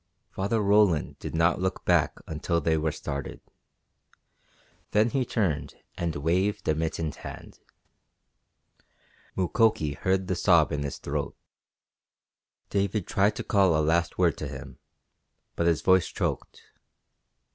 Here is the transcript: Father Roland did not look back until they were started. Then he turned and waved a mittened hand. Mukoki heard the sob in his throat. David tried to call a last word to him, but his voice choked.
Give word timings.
Father 0.31 0.59
Roland 0.61 1.19
did 1.19 1.35
not 1.35 1.61
look 1.61 1.85
back 1.85 2.17
until 2.25 2.59
they 2.59 2.75
were 2.75 2.91
started. 2.91 3.39
Then 4.93 5.11
he 5.11 5.23
turned 5.25 5.75
and 5.95 6.15
waved 6.15 6.67
a 6.67 6.73
mittened 6.73 7.17
hand. 7.17 7.59
Mukoki 9.35 9.93
heard 9.95 10.25
the 10.25 10.33
sob 10.35 10.71
in 10.71 10.81
his 10.81 10.97
throat. 10.97 11.35
David 12.71 13.05
tried 13.05 13.35
to 13.35 13.43
call 13.43 13.77
a 13.77 13.79
last 13.79 14.17
word 14.17 14.37
to 14.39 14.47
him, 14.47 14.79
but 15.55 15.67
his 15.67 15.83
voice 15.83 16.07
choked. 16.07 16.63